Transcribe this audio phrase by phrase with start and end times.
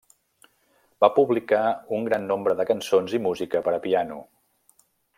[1.05, 1.59] Va publicar
[1.97, 4.23] un gran nombre de cançons i música per a piano.